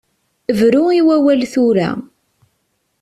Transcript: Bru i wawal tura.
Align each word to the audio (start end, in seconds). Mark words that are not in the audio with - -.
Bru 0.57 0.83
i 0.99 1.01
wawal 1.07 1.41
tura. 1.51 1.89